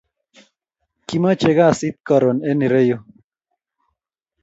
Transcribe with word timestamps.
Kimache 1.07 1.51
kasit 1.59 1.95
karun 2.07 2.37
en 2.49 2.63
ironyu 2.65 2.97